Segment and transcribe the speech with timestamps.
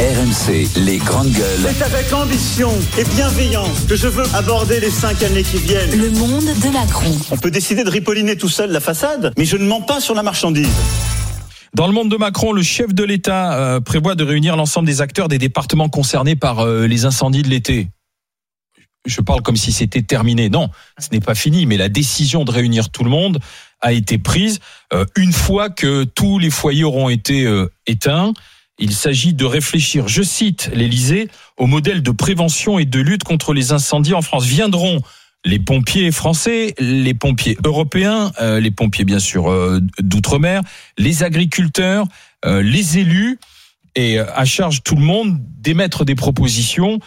[0.00, 1.74] RMC, les grandes gueules.
[1.74, 5.90] C'est avec ambition et bienveillance que je veux aborder les cinq années qui viennent.
[5.90, 7.14] Le monde de Macron.
[7.30, 10.14] On peut décider de ripolliner tout seul la façade, mais je ne mens pas sur
[10.14, 10.70] la marchandise.
[11.74, 15.02] Dans le monde de Macron, le chef de l'État euh, prévoit de réunir l'ensemble des
[15.02, 17.88] acteurs des départements concernés par euh, les incendies de l'été.
[19.06, 20.48] Je parle comme si c'était terminé.
[20.48, 23.38] Non, ce n'est pas fini, mais la décision de réunir tout le monde
[23.80, 24.60] a été prise
[24.92, 28.32] euh, une fois que tous les foyers auront été euh, éteints.
[28.80, 33.52] Il s'agit de réfléchir, je cite l'Élysée, au modèle de prévention et de lutte contre
[33.52, 34.46] les incendies en France.
[34.46, 35.00] Viendront
[35.44, 40.62] les pompiers français, les pompiers européens, euh, les pompiers bien sûr euh, d'outre-mer,
[40.98, 42.06] les agriculteurs,
[42.44, 43.38] euh, les élus,
[43.94, 47.00] et euh, à charge tout le monde d'émettre des propositions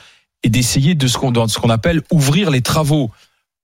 [0.44, 3.12] et d'essayer de ce qu'on appelle ouvrir les travaux.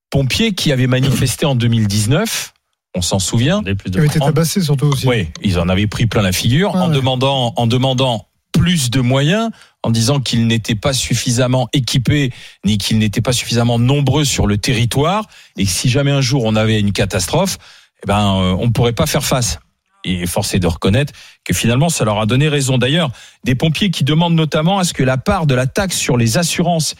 [0.09, 2.53] Pompiers qui avaient manifesté en 2019,
[2.99, 3.61] on s'en souvient.
[3.63, 5.07] Qui avait été En- tabassé surtout aussi.
[5.07, 6.95] Oui, ils en avaient pris plein la figure Ah en ouais.
[6.95, 9.49] demandant en demandant plus de moyens,
[9.83, 12.31] en disant qu'ils n'étaient pas suffisamment équipés
[12.65, 16.43] ni qu'ils n'étaient pas suffisamment nombreux sur le territoire et que si jamais un jour
[16.45, 17.57] on avait une catastrophe,
[18.03, 19.59] eh ben euh, on ne pourrait pas faire face.
[20.05, 21.13] Et force est de reconnaître
[21.45, 22.77] que finalement ça leur a donné raison.
[22.77, 23.11] D'ailleurs,
[23.43, 26.37] des pompiers qui demandent notamment à ce que la part de la taxe sur les
[26.37, 26.95] assurances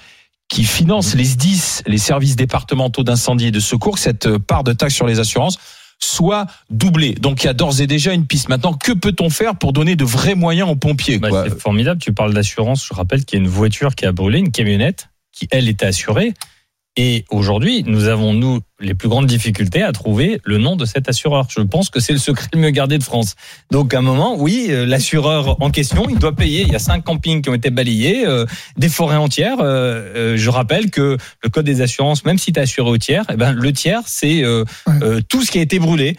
[0.50, 4.96] qui finance les SDIS, les services départementaux d'incendie et de secours, cette part de taxe
[4.96, 5.58] sur les assurances
[6.00, 7.14] soit doublée.
[7.14, 8.50] Donc il y a d'ores et déjà une piste.
[8.50, 12.02] Maintenant, que peut-on faire pour donner de vrais moyens aux pompiers Bah, c'est formidable.
[12.02, 12.86] Tu parles d'assurance.
[12.86, 15.86] Je rappelle qu'il y a une voiture qui a brûlé, une camionnette, qui elle était
[15.86, 16.34] assurée.
[16.98, 21.08] Et aujourd'hui, nous avons, nous, les plus grandes difficultés à trouver le nom de cet
[21.08, 21.48] assureur.
[21.50, 23.36] Je pense que c'est le secret le mieux gardé de France.
[23.72, 26.64] Donc, à un moment, oui, euh, l'assureur en question, il doit payer.
[26.64, 29.60] Il y a cinq campings qui ont été balayés, euh, des forêts entières.
[29.62, 32.98] Euh, euh, je rappelle que le code des assurances, même si tu es assuré au
[32.98, 34.94] tiers, eh ben, le tiers, c'est euh, Ouais.
[35.04, 36.18] euh, tout ce qui a été brûlé.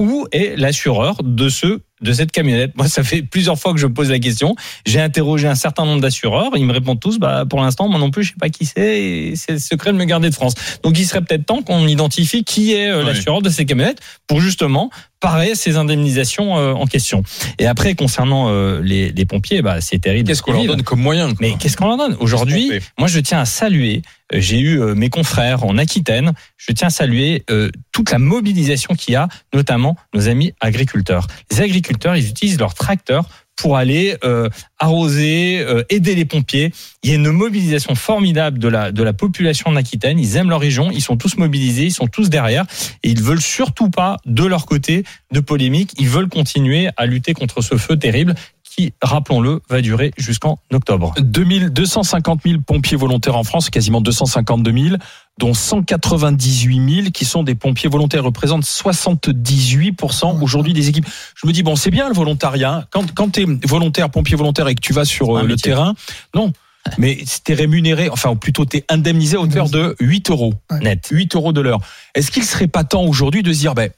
[0.00, 3.86] Où est l'assureur de ce de cette camionnette Moi, ça fait plusieurs fois que je
[3.86, 4.54] pose la question.
[4.86, 6.50] J'ai interrogé un certain nombre d'assureurs.
[6.56, 9.32] Ils me répondent tous, bah, pour l'instant, moi non plus, je sais pas qui c'est.
[9.36, 10.54] C'est le secret de me garder de France.
[10.82, 14.40] Donc, il serait peut-être temps qu'on identifie qui est euh, l'assureur de ces camionnettes pour
[14.40, 14.90] justement
[15.20, 17.22] parer ces indemnisations euh, en question.
[17.58, 20.28] Et après, concernant euh, les, les pompiers, bah, c'est terrible.
[20.28, 23.18] Qu'est-ce qu'on leur donne comme moyen quoi Mais qu'est-ce qu'on leur donne Aujourd'hui, moi, je
[23.20, 24.02] tiens à saluer.
[24.32, 26.34] J'ai eu mes confrères en Aquitaine.
[26.58, 31.26] Je tiens à saluer euh, toute la mobilisation qu'il y a, notamment nos amis agriculteurs.
[31.50, 33.28] Les agriculteurs, ils utilisent leurs tracteurs
[33.58, 36.72] pour aller euh, arroser, euh, aider les pompiers.
[37.02, 40.18] Il y a une mobilisation formidable de la de la population d'Aquitaine.
[40.18, 42.64] Ils aiment leur région, ils sont tous mobilisés, ils sont tous derrière
[43.02, 45.92] et ils veulent surtout pas de leur côté de polémique.
[45.98, 48.34] Ils veulent continuer à lutter contre ce feu terrible
[48.78, 51.12] qui, rappelons-le, va durer jusqu'en octobre.
[51.18, 54.96] 2000, 250 000 pompiers volontaires en France, quasiment 252 000,
[55.38, 61.06] dont 198 000 qui sont des pompiers volontaires, représentent 78% aujourd'hui des équipes.
[61.34, 62.72] Je me dis, bon, c'est bien le volontariat.
[62.72, 62.84] hein.
[62.90, 65.72] Quand, quand tu es volontaire, pompier volontaire et que tu vas sur euh, le métier.
[65.72, 65.94] terrain,
[66.36, 66.52] non.
[66.98, 70.54] Mais tu es rémunéré, enfin, ou plutôt tu es indemnisé à hauteur de 8 euros.
[70.80, 71.08] Net.
[71.10, 71.80] 8 euros de l'heure.
[72.14, 73.90] Est-ce qu'il serait pas temps aujourd'hui de se dire, ben,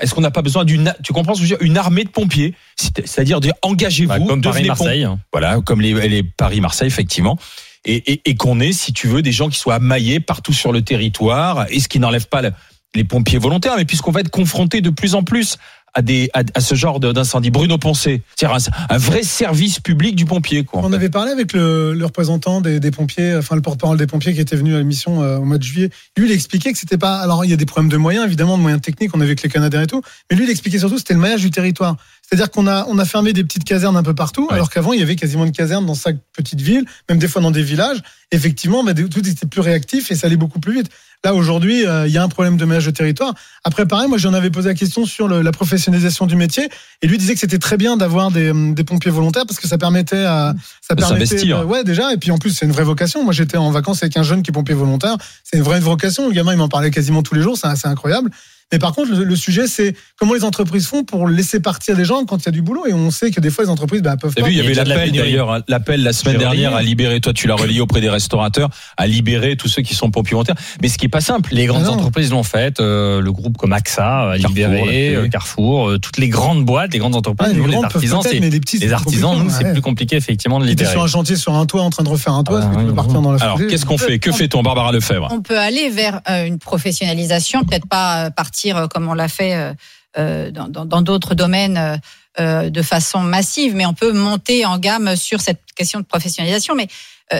[0.00, 2.04] est-ce qu'on n'a pas besoin d'une, tu comprends ce que je veux dire, une armée
[2.04, 4.40] de pompiers, C'est- c'est-à-dire dire engagez-vous, Bah, comme.
[4.42, 5.06] Paris-Marseille.
[5.32, 7.38] Voilà, comme les, les Paris-Marseille, effectivement.
[7.84, 10.72] Et, et, et qu'on ait, si tu veux, des gens qui soient maillés partout sur
[10.72, 12.52] le territoire, et ce qui n'enlève pas le-
[12.94, 15.56] les pompiers volontaires, mais puisqu'on va être confronté de plus en plus
[15.94, 17.50] à, des, à, à ce genre d'incendie.
[17.50, 18.56] Bruno Poncé, c'est-à-dire
[18.88, 20.64] un, un vrai service public du pompier.
[20.64, 20.94] Quoi, On fait.
[20.94, 24.40] avait parlé avec le, le représentant des, des pompiers, enfin le porte-parole des pompiers qui
[24.40, 25.90] était venu à l'émission euh, au mois de juillet.
[26.16, 27.16] Lui, il expliquait que c'était pas.
[27.18, 29.10] Alors, il y a des problèmes de moyens, évidemment, de moyens techniques.
[29.14, 30.02] On a vu avec les Canadiens et tout.
[30.30, 31.96] Mais lui, il expliquait surtout que c'était le maillage du territoire.
[32.28, 34.54] C'est-à-dire qu'on a, on a fermé des petites casernes un peu partout, Ouais.
[34.54, 37.40] alors qu'avant, il y avait quasiment une caserne dans chaque petite ville, même des fois
[37.40, 38.02] dans des villages.
[38.32, 40.90] Effectivement, bah, tout était plus réactif et ça allait beaucoup plus vite.
[41.24, 43.34] Là, aujourd'hui, euh, il y a un problème de maillage de territoire.
[43.64, 46.68] Après, pareil, moi, j'en avais posé la question sur le- la professionnalisation du métier.
[47.02, 49.66] Et lui disait que c'était très bien d'avoir des, hum, des pompiers volontaires parce que
[49.66, 51.24] ça permettait à, ça permettait
[51.64, 52.12] ouais, déjà.
[52.12, 53.24] Et puis, en plus, c'est une vraie vocation.
[53.24, 55.16] Moi, j'étais en vacances avec un jeune qui est pompier volontaire.
[55.42, 56.28] C'est une vraie vocation.
[56.28, 57.58] Le gamin, il m'en parlait quasiment tous les jours.
[57.58, 58.30] C'est incroyable.
[58.72, 62.04] Mais par contre, le, le sujet, c'est comment les entreprises font pour laisser partir des
[62.04, 62.86] gens quand il y a du boulot.
[62.86, 64.48] Et on sait que des fois, les entreprises, bah, peuvent T'as pas.
[64.48, 67.32] vu, il y a avait l'appel d'ailleurs, hein, l'appel la semaine dernière à libérer, toi
[67.32, 70.56] tu l'as relayé auprès des restaurateurs, à libérer tous ceux qui sont pompiers volontaires.
[70.82, 71.50] Mais ce qui est pas simple.
[71.52, 71.94] Les grandes Ah non.
[71.94, 76.18] entreprises l'ont fait, euh, le groupe comme AXA, a Carrefour, libéré, euh, Carrefour, euh, toutes
[76.18, 78.88] les grandes boîtes, les grandes entreprises, Ouais, les nous, grandes artisans, c'est les petits, les
[78.88, 79.72] c'est artisans, nous, c'est ouais.
[79.72, 80.90] plus compliqué effectivement de libérer.
[80.90, 82.78] sur un chantier, sur un toit, en train de refaire un toit, Ah, parce que
[82.80, 84.18] tu oui, peux partir dans la Alors, qu'est-ce qu'on fait?
[84.18, 85.28] Que fait-on, Barbara Lefebvre?
[85.30, 88.30] On peut aller vers euh, une professionnalisation, peut-être pas euh,
[88.66, 89.72] euh, comme on l'a fait euh,
[90.18, 92.00] euh, dans d'autres domaines
[92.38, 96.76] de façon massive, mais on peut monter en gamme sur cette question de professionnalisation.
[96.76, 96.86] Mais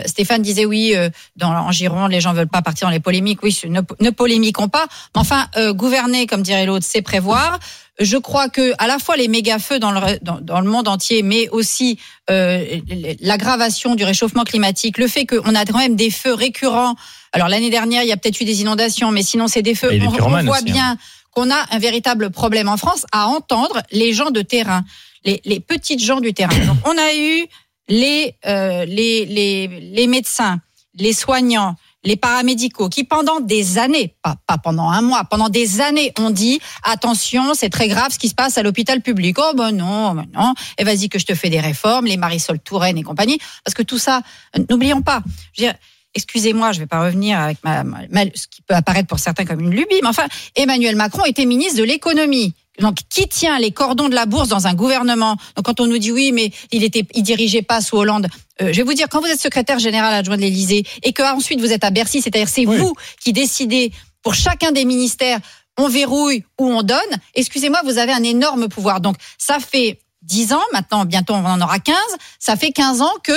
[0.05, 0.93] Stéphane disait oui,
[1.37, 3.41] dans, en Gironde, les gens veulent pas partir dans les polémiques.
[3.41, 4.87] Oui, ne, ne polémiquons pas.
[5.15, 7.59] Enfin, gouverner, comme dirait l'autre, c'est prévoir.
[7.99, 11.21] Je crois que à la fois les méga-feux dans le, dans, dans le monde entier,
[11.21, 11.99] mais aussi
[12.29, 12.79] euh,
[13.19, 16.95] l'aggravation du réchauffement climatique, le fait qu'on a quand même des feux récurrents.
[17.33, 19.89] Alors l'année dernière, il y a peut-être eu des inondations, mais sinon c'est des feux.
[20.01, 20.61] On, voit aussi, hein.
[20.63, 20.97] bien
[21.31, 24.83] qu'on a un véritable problème en France à entendre les gens de terrain,
[25.25, 26.57] les, les petites gens du terrain.
[26.65, 27.47] Donc on a eu
[27.89, 30.59] les, euh, les, les, les médecins,
[30.95, 36.13] les soignants, les paramédicaux qui pendant des années, pas, pendant un mois, pendant des années
[36.17, 39.37] ont dit attention, c'est très grave ce qui se passe à l'hôpital public.
[39.39, 42.59] Oh ben non, ben non, et vas-y que je te fais des réformes, les Marisol
[42.59, 44.21] Touraine et compagnie, parce que tout ça,
[44.69, 45.21] n'oublions pas.
[45.53, 45.71] Je veux
[46.15, 47.83] Excusez-moi, je vais pas revenir avec ma-
[48.33, 50.25] ce qui peut apparaître pour certains comme une lubie, mais enfin,
[50.55, 52.55] Emmanuel Macron était ministre de l'économie.
[52.79, 55.97] Donc, qui tient les cordons de la bourse dans un gouvernement Donc, quand on nous
[55.97, 58.27] dit oui, mais il était, il dirigeait pas sous Hollande.
[58.61, 61.23] Euh, je vais vous dire, quand vous êtes secrétaire général adjoint de l'Élysée et que
[61.35, 62.77] ensuite vous êtes à Bercy, c'est-à-dire c'est Oui.
[62.77, 63.91] vous qui décidez
[64.21, 65.39] pour chacun des ministères,
[65.77, 66.99] on verrouille ou on donne.
[67.35, 69.01] Excusez-moi, vous avez un énorme pouvoir.
[69.01, 71.95] Donc, ça fait 10 ans, maintenant bientôt on en aura 15,
[72.39, 73.31] ça fait 15 ans que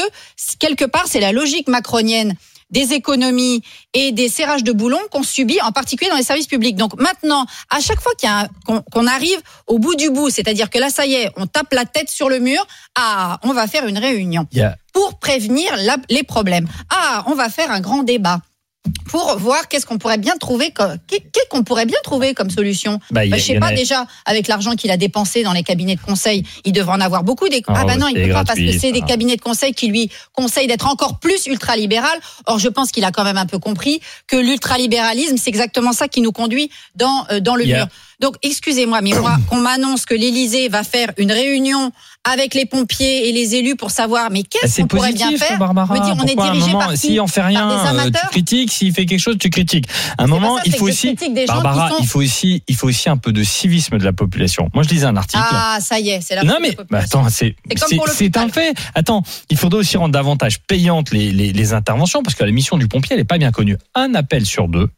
[0.59, 2.35] quelque part c'est la logique macronienne
[2.73, 3.63] des économies
[3.95, 6.75] et des serrages de boulons qu'on subit, en particulier dans les services publics.
[6.77, 10.11] Donc maintenant, à chaque fois qu'il y a un- qu'on qu'on arrive au bout du
[10.11, 12.67] bout, c'est-à-dire que là, ça y est, on tape la tête sur le mur,
[12.97, 14.47] ah, on va faire une réunion
[14.93, 16.67] pour prévenir la- les problèmes.
[16.91, 18.41] Ah, on va faire un grand débat
[19.07, 22.99] pour voir qu'est-ce qu'on pourrait bien trouver comme qu'est-ce qu'on pourrait bien trouver comme solution.
[23.11, 25.63] Bah, Bah, a- je sais pas a- déjà avec l'argent qu'il a dépensé dans les
[25.63, 27.49] cabinets de conseil, il devrait en avoir beaucoup.
[27.49, 27.63] Des...
[27.69, 29.73] Ah Ah, bah non, il c'est peut pas parce que c'est des cabinets de conseil
[29.73, 32.19] qui lui conseillent d'être encore plus ultralibéral.
[32.47, 36.09] Or, je pense qu'il a quand même un peu compris que l'ultralibéralisme, c'est exactement ça
[36.09, 37.87] qui nous conduit dans euh, dans le mur.
[38.23, 41.91] Donc, excusez-moi, mais moi, qu'on m'annonce que l'Élysée va faire une réunion
[42.25, 45.93] avec les pompiers et les élus pour savoir, mais qu'est-ce qu'on pourrait bien faire Barbara.
[45.93, 48.29] Me dire, on est dirigé moment, par qui S'il en fait rien, des euh, tu
[48.31, 48.71] critiques.
[48.73, 49.87] S'il fait quelque chose, tu critiques.
[50.17, 51.15] À un moment, ça, il faut aussi.
[51.17, 54.13] des Barbara, sont- il faut aussi, il faut aussi un peu de civisme de la
[54.13, 54.69] population.
[54.73, 55.43] Moi, je lisais un article.
[55.45, 57.57] Ah, ça y est, c'est la non mais bah, attends, c'est
[58.37, 58.73] un fait.
[58.95, 62.77] Attends, il faudrait aussi rendre davantage payantes les, les, les interventions parce que la mission
[62.77, 63.77] du pompier elle est pas bien connue.
[63.97, 64.89] Un appel sur deux,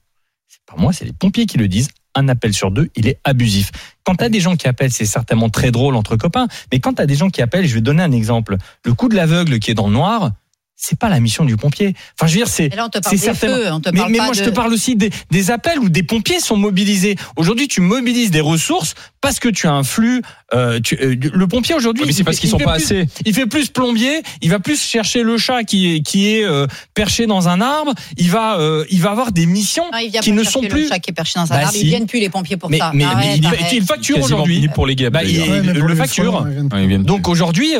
[0.48, 1.88] c'est pas moi, c'est les pompiers qui le disent.
[2.14, 3.70] Un appel sur deux, il est abusif.
[4.04, 6.46] Quand t'as des gens qui appellent, c'est certainement très drôle entre copains.
[6.72, 8.56] Mais quand t'as des gens qui appellent, je vais donner un exemple.
[8.84, 10.30] Le coup de l'aveugle qui est dans le noir,
[10.76, 11.94] c'est pas la mission du pompier.
[12.18, 12.68] Enfin, je veux dire, c'est
[13.08, 15.10] c'est certainement- feux, on te mais, parle mais pas moi, je te parle aussi des,
[15.30, 17.16] des appels où des pompiers sont mobilisés.
[17.36, 20.22] Aujourd'hui, tu mobilises des ressources parce que tu as un flux.
[20.52, 22.74] euh, tu- euh, le pompier aujourd'hui, mais c'est il parce fait- qu'ils il sont pas
[22.74, 23.06] plus- assez.
[23.24, 26.66] il fait plus plombier, il va plus chercher le chat qui est qui est euh,
[26.94, 27.92] perché dans un arbre.
[28.18, 30.60] Il va euh, il va avoir des missions Non, il vient qui pas ne sont
[30.60, 30.82] plus.
[30.82, 31.72] le chat qui est perché dans un Bah, arbre.
[31.72, 31.80] si.
[31.80, 32.92] Ils viennent plus les pompiers pour Mais, ça.
[32.94, 34.68] mais, mais Arrête, il facture aujourd'hui.
[34.68, 35.12] pour les guêpes.
[35.12, 35.40] Bah, il-.
[35.40, 36.46] Ouais, mais le les facture.
[36.72, 37.72] Ouais, Donc aujourd'hui,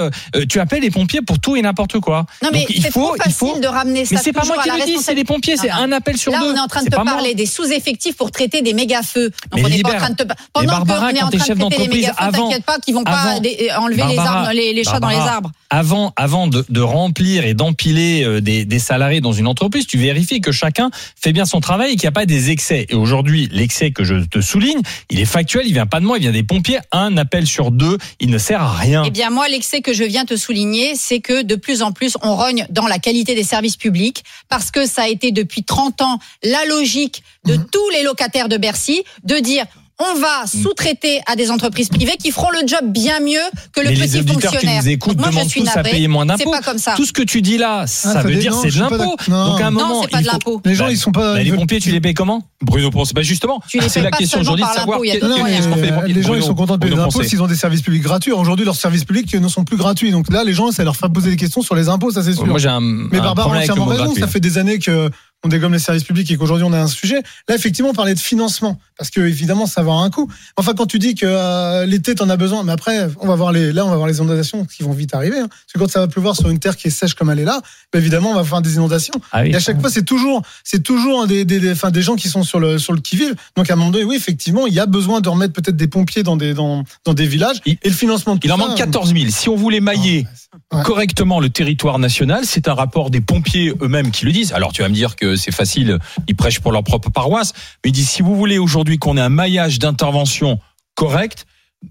[0.49, 2.27] tu appelles les pompiers pour tout et n'importe quoi.
[2.43, 3.59] Non, mais Donc, il c'est faut il facile faut.
[3.61, 5.93] de ramener ça Mais c'est pas moi qui le dis, c'est les pompiers, c'est un
[5.93, 6.53] appel sur Là, deux.
[6.53, 9.31] on est en train de te parler des sous-effectifs pour traiter des méga-feux.
[9.55, 11.47] Mais Donc, on n'est pas en train de te Mais Pendant est en t'es train
[11.47, 14.39] chef de traiter les d'entreprise, avant- t'inquiète pas qu'ils vont pas dé- enlever les, Barbara,
[14.41, 15.51] arbres, les, les chats dans les arbres.
[15.71, 19.99] avant, avant de, de remplir et d'empiler euh, des, des salariés dans une entreprise, tu
[19.99, 20.91] vérifies que chacun
[21.21, 22.87] fait bien son travail et qu'il n'y a pas des excès.
[22.89, 26.19] Et aujourd'hui, l'excès que je te souligne, il est factuel, il vient pas de moi,
[26.19, 26.79] il vient des pompiers.
[26.93, 29.03] Un appel sur deux, il ne sert à rien.
[29.07, 32.17] Eh bien, moi, l'excès que je viens te souligner, c'est que de plus en plus,
[32.23, 36.01] on rogne dans la qualité des services publics parce que ça a été depuis 30
[36.03, 37.67] ans la logique de Mhm.
[37.71, 39.65] tous les locataires de Bercy de dire
[40.01, 43.39] on va sous-traiter à des entreprises privées qui feront le job bien mieux
[43.73, 44.83] que le Mais les petit qui fonctionnaire.
[44.83, 45.91] nous écoutent Donc moi, je suis tous à navrée.
[45.93, 46.51] payer moins C'est d'impôts.
[46.51, 46.95] pas comme ça.
[46.97, 49.17] Tout ce que tu dis là, ça ça veut dire non, c'est de l'impôt.
[49.29, 49.51] Non.
[49.53, 50.63] Donc à un Non, moment, c'est pas de faut- l'impôt.
[50.65, 51.35] Les gens, Bah, ils sont pas.
[51.35, 53.13] bah, les pompiers, tu les payes comment Bruno Ponce.
[53.13, 56.43] Bah justement, les c'est la pas question aujourd'hui de savoir Non, les les gens, ils
[56.43, 57.29] sont contents de payer des impôts Poncet.
[57.29, 58.33] s'ils ont des services publics gratuits.
[58.33, 60.11] Aujourd'hui, leurs services publics ne sont plus gratuits.
[60.11, 62.33] Donc là, les gens, ça leur fait poser des questions sur les impôts, ça c'est
[62.33, 62.47] sûr.
[62.47, 64.05] Moi j'ai un, Mais Barbara entièrement raison.
[64.07, 64.21] gratuit.
[64.23, 65.11] Ça fait des années que
[65.45, 67.23] on dégomme les services publics et qu'aujourd'hui on a un sujet.
[67.49, 70.29] Là, effectivement, on parlait de financement parce que évidemment, ça va avoir un coût.
[70.57, 73.53] Enfin, quand tu dis que euh, l'été t'en as besoin, mais après, on va voir
[73.53, 75.39] les, là, on va voir les inondations qui vont vite arriver.
[75.39, 75.49] hein.
[75.49, 77.45] Parce que quand ça va pleuvoir sur une terre qui est sèche comme elle est
[77.45, 77.61] là,
[77.93, 79.15] bah, évidemment, on va faire des inondations.
[79.33, 79.51] Ah oui.
[79.51, 82.29] Et à chaque fois, c'est toujours, c'est toujours des, des, des, enfin, des gens qui
[82.29, 83.35] sont sur le, sur le qui-vive.
[83.57, 85.89] Donc, à un moment donné, oui, effectivement, il y a besoin de remettre peut-être des
[85.89, 87.57] pompiers dans des, dans, dans des villages.
[87.67, 89.27] Il- et le financement de tout Il en manque 14 000.
[89.31, 90.27] Si on voulait mailler
[90.73, 90.83] Ouais.
[90.83, 94.53] correctement le territoire national, c'est un rapport des pompiers eux-mêmes qui le disent.
[94.53, 97.53] Alors tu vas me dire que c'est facile, ils prêchent pour leur propre paroisse,
[97.85, 100.61] mais ils disent si vous voulez aujourd'hui qu'on ait un maillage d'intervention
[100.95, 101.47] correct,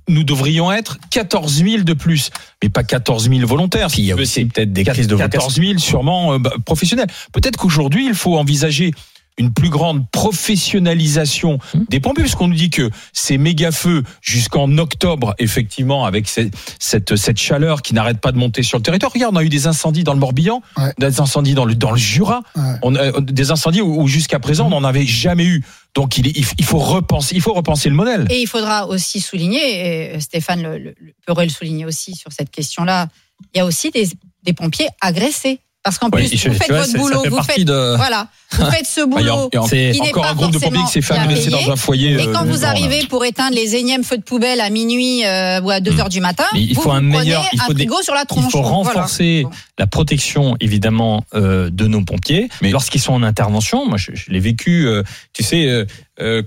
[0.08, 2.30] nous devrions être 14 000 de plus,
[2.62, 3.90] mais pas 14 000 volontaires.
[3.98, 7.08] Il y a aussi peut-être des crises de 14 000 sûrement euh, bah, professionnels.
[7.32, 8.92] Peut-être qu'aujourd'hui, il faut envisager
[9.38, 11.60] une plus grande professionnalisation
[11.90, 17.16] des pompiers, puisqu'on nous dit que ces méga feux jusqu'en octobre, effectivement, avec cette, cette,
[17.16, 19.12] cette chaleur qui n'arrête pas de monter sur le territoire.
[19.12, 20.94] Regarde, on a eu des incendies dans le Morbihan, Ouais.
[20.98, 22.76] des incendies dans le, dans le Jura, Ouais.
[22.84, 25.64] on a, des incendies où, où jusqu'à présent on n'en avait jamais eu.
[25.96, 28.26] Donc il, il, il faut repenser, il faut repenser le modèle.
[28.30, 32.32] Et il faudra aussi souligner, et Stéphane le, le, le- pourrait le souligner aussi sur
[32.32, 33.08] cette question-là,
[33.54, 34.08] il y a aussi des,
[34.44, 35.60] des pompiers agressés.
[35.84, 38.66] Parce qu'en plus, je- vous faites vois, votre boulot, fait vous faites, de- voilà, vous
[38.72, 39.50] faites ce Ah, boulot.
[39.52, 41.70] il y a C'est- encore pas un groupe de pompiers qui s'est fait agresser dans
[41.72, 42.12] un foyer.
[42.14, 42.70] Et euh, quand vous là.
[42.70, 46.00] arrivez pour éteindre les énièmes feux de poubelle à minuit euh, ou à 2 Hmm.
[46.00, 48.14] heures du matin, Mais il vous faut un meilleur- il faut un des- frigo sur
[48.14, 48.46] la tronche.
[48.48, 49.46] Il faut renforcer
[49.78, 53.86] la protection évidemment euh, de nos pompiers Mais- lorsqu'ils sont en intervention.
[53.86, 54.88] Moi, je, je l'ai vécu.
[54.88, 55.86] euh, tu sais,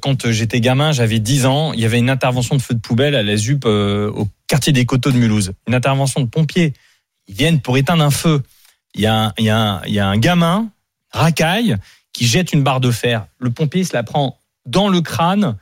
[0.01, 1.75] quand j'étais gamin, j'avais 10 ans.
[1.75, 4.73] Il y avait une intervention de feu de poubelle à la ZUP euh, au quartier
[4.73, 5.53] des Coteaux de Mulhouse.
[5.69, 6.73] Une intervention de pompiers.
[7.29, 8.43] Ils viennent pour éteindre un feu.
[8.97, 10.71] Il y a un, gamin
[11.13, 11.77] racaille
[12.13, 13.27] qui jette une barre de fer.
[13.39, 15.57] Le pompier se la prend dans le crâne.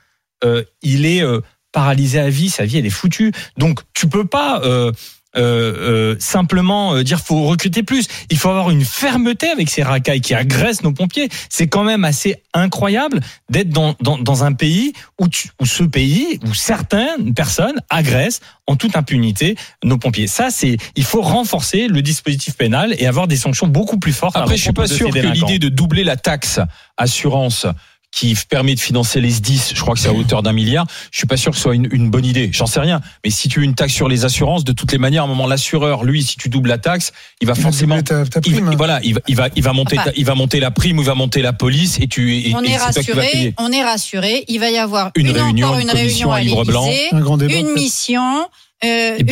[0.44, 1.40] Euh, il est euh,
[1.72, 2.48] paralysé à vie.
[2.48, 3.32] Sa vie, elle est foutue.
[3.58, 4.62] Donc, tu peux pas.
[4.62, 4.92] euh,
[5.36, 8.06] euh, euh, simplement euh, dire faut recruter plus.
[8.30, 11.28] Il faut avoir une fermeté avec ces racailles qui agressent nos pompiers.
[11.48, 15.82] C'est quand même assez incroyable d'être dans, dans, dans un pays où, tu- où ce
[15.84, 20.26] pays, où certaines personnes agressent en toute impunité nos pompiers.
[20.26, 24.36] Ça, c'est il faut renforcer le dispositif pénal et avoir des sanctions beaucoup plus fortes.
[24.36, 26.60] à Après, je suis pas sûr que l'idée de doubler la taxe
[26.96, 27.66] assurance
[28.14, 31.18] qui permet de financer les SDIS, je crois que c'est à hauteur d'un milliard, je
[31.18, 32.48] suis pas sûr que ce soit une, une bonne idée.
[32.52, 33.00] J'en sais rien.
[33.24, 35.28] Mais si tu veux une taxe sur les assurances, de toutes les manières, à un
[35.28, 38.00] moment, l'assureur, lui, si tu doubles la taxe, il va Il forcément...
[38.02, 38.74] ta- il- prime.
[38.76, 40.10] voilà, il va, il va, il va monter, Enfin.
[40.10, 42.54] ta- il va monter la prime, ou il va monter la police, et tu, et,
[42.54, 43.54] On et est c'est toi qui vas rassuré, payer.
[43.58, 44.44] on est rassuré.
[44.46, 46.88] Il va y avoir Une une, réunion, encore une une réunion à à livre blanc.
[47.12, 47.52] Un grand débat.
[47.54, 48.46] une mission,
[48.84, 49.26] euh, une,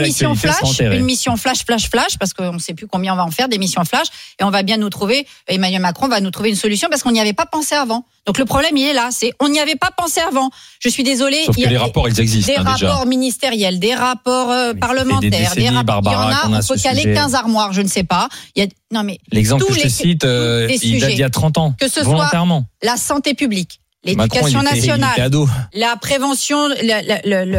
[0.00, 3.24] mission flash, une mission flash, flash, flash, parce qu'on ne sait plus combien on va
[3.24, 4.06] en faire des missions flash,
[4.40, 5.26] et on va bien nous trouver.
[5.48, 8.04] Emmanuel Macron va nous trouver une solution parce qu'on n'y avait pas pensé avant.
[8.26, 10.50] Donc le problème il est là, c'est on n'y avait pas pensé avant.
[10.78, 11.42] Je suis désolée.
[11.44, 12.90] Sauf il y que a les rapports, ils existent des hein, déjà.
[12.90, 16.02] rapports ministériels, des rapports euh, des parlementaires, des, décennies, rapports.
[16.04, 17.14] Il y en a, a caler sujet.
[17.14, 18.28] 15 armoires, je ne sais pas.
[18.54, 21.18] Il y a, non mais L'exemple que je te les- cite, euh, il date d'il
[21.18, 21.74] y a 30 ans.
[21.78, 22.30] Que ce soit
[22.82, 25.30] la santé publique, l'éducation nationale,
[25.74, 26.68] la prévention,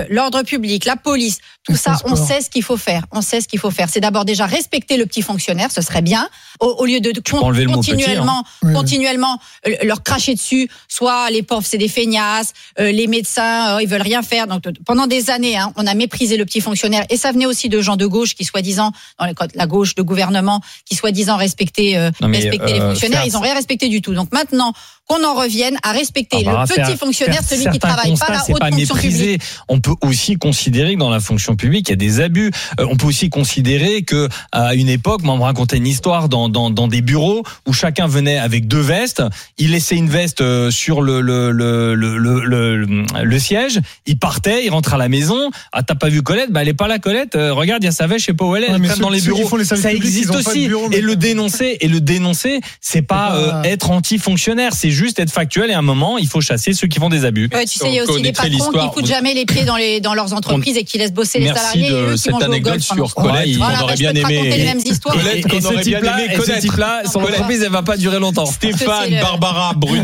[0.10, 3.04] l'ordre public, la police, tout ça, on sait ce qu'il faut faire.
[3.12, 3.88] On sait ce qu'il faut faire.
[3.90, 6.28] C'est d'abord déjà respecter le petit fonctionnaire, ce serait bien,
[6.60, 7.74] au, au lieu de petit, hein.
[7.74, 10.70] continuellement, Oui, continuellement euh, leur cracher dessus.
[10.90, 14.48] Soit les pauvres, c'est des feignasses, euh, les médecins, euh, ils veulent rien faire.
[14.48, 17.70] Donc pendant des années, hein, on a méprisé le petit fonctionnaire, et ça venait aussi
[17.70, 21.96] de gens de gauche qui soi-disant, dans les- la gauche de gouvernement, qui soi-disant respectaient,
[21.96, 23.20] euh, Non, mais, respectaient les fonctionnaires.
[23.20, 24.14] faire- Ils ont rien respecté du tout.
[24.14, 24.74] Donc maintenant
[25.08, 28.32] qu'on en revienne à respecter Ah bah, le petit fonctionnaire, celui qui travaille pas constats,
[28.34, 29.24] la c'est haute pas fonction mépriser.
[29.34, 29.42] publique.
[29.68, 32.52] On peut aussi considérer que dans la fonction publique, il y a des abus.
[32.80, 36.30] Euh, on peut aussi considérer que à une époque, moi, on me racontait une histoire
[36.30, 39.22] dans, dans, dans des bureaux où chacun venait avec deux vestes.
[39.58, 42.40] Il laissait une veste euh, sur le, le, le, le, le,
[42.78, 43.80] le- le siège.
[44.06, 45.50] Il partait, il rentre à la maison.
[45.74, 46.52] Ah, t'as pas vu Colette?
[46.52, 47.36] Bah, elle est pas là, Colette.
[47.36, 48.70] Euh, regarde, il y a sa veste, je sais pas où elle est.
[48.72, 49.58] Ouais, elle ceux- dans les bureaux.
[49.58, 50.68] les Ça existe pas aussi.
[50.68, 54.72] bureau, et le dénoncer, et le dénoncer, c'est pas, pas- euh, être anti-fonctionnaire.
[54.74, 57.26] C'est juste être factuel et à un moment, il faut chasser ceux qui font des
[57.26, 57.50] abus.
[57.54, 59.66] Ouais, tu sais, il y a On aussi des patrons qui foutent jamais les pieds
[59.66, 61.88] dans, les, dans leurs entreprises et qui laissent bosser les Merci salariés.
[61.88, 63.16] et de eux qui cette au anecdote pendant sur.
[63.16, 64.50] Colette, Voilà, bah, aurait bien aimé.
[64.58, 65.16] les mêmes histoires.
[65.16, 66.66] Colette, qu'on et aurait bien aimé et connaître.
[67.12, 67.36] son Colette.
[67.36, 68.46] entreprise, elle va pas durer longtemps.
[68.46, 70.02] Stéphane, Barbara, Bruno.